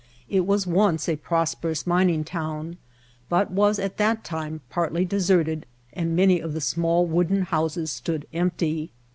It 0.27 0.47
was 0.47 0.65
once 0.65 1.07
a 1.07 1.15
prosperous 1.15 1.85
mining 1.85 2.23
town, 2.23 2.77
but 3.29 3.51
was 3.51 3.77
at 3.77 3.97
that 3.97 4.23
time 4.23 4.61
partly 4.67 5.05
deserted 5.05 5.67
and 5.93 6.15
many 6.15 6.39
of 6.39 6.53
the 6.53 6.59
small 6.61 7.05
wooden 7.05 7.43
houses 7.43 7.91
stood 7.91 8.25
empty. 8.33 8.89